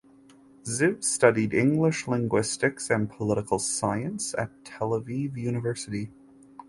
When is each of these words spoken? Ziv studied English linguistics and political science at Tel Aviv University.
Ziv 0.63 1.03
studied 1.03 1.53
English 1.53 2.07
linguistics 2.07 2.89
and 2.89 3.07
political 3.07 3.59
science 3.59 4.33
at 4.35 4.49
Tel 4.65 4.99
Aviv 4.99 5.37
University. 5.37 6.09